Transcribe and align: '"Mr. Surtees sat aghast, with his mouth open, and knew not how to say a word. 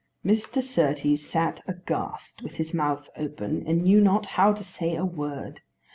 '"Mr. 0.25 0.63
Surtees 0.63 1.29
sat 1.29 1.61
aghast, 1.67 2.41
with 2.41 2.55
his 2.55 2.73
mouth 2.73 3.07
open, 3.15 3.63
and 3.67 3.83
knew 3.83 4.01
not 4.01 4.25
how 4.33 4.51
to 4.51 4.63
say 4.63 4.95
a 4.95 5.05
word. 5.05 5.61